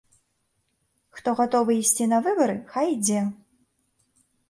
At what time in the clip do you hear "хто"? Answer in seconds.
1.19-1.29